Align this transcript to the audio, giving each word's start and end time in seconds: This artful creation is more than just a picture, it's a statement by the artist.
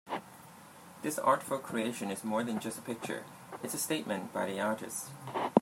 This 1.03 1.19
artful 1.19 1.59
creation 1.59 2.09
is 2.09 2.23
more 2.23 2.43
than 2.43 2.59
just 2.59 2.79
a 2.79 2.81
picture, 2.81 3.23
it's 3.61 3.75
a 3.75 3.77
statement 3.77 4.33
by 4.33 4.47
the 4.47 4.59
artist. 4.59 5.11